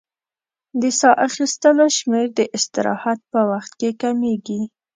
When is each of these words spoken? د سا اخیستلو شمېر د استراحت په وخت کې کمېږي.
د 0.81 0.83
سا 0.99 1.11
اخیستلو 1.27 1.85
شمېر 1.97 2.27
د 2.37 2.39
استراحت 2.57 3.19
په 3.31 3.41
وخت 3.51 3.71
کې 3.79 3.89
کمېږي. 4.01 4.61